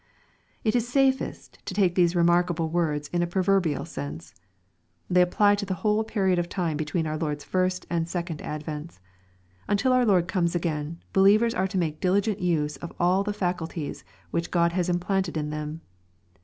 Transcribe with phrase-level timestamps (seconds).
[0.63, 4.33] It is safest to take these remarkable words in a pro verbial sense.
[5.11, 8.97] They apply to the whole period of time between our Lord's first and second advents.
[9.67, 13.31] Until our Lord comes again, believers are to make a diligent use of all the
[13.31, 15.81] faculties which God has implanted in them.